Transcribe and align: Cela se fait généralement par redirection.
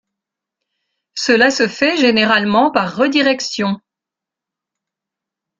Cela 1.13 1.51
se 1.51 1.67
fait 1.67 1.95
généralement 1.95 2.71
par 2.71 2.95
redirection. 2.95 3.79